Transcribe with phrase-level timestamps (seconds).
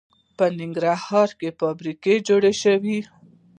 [0.37, 2.97] په ننګرهار کې فابریکې جوړې شوي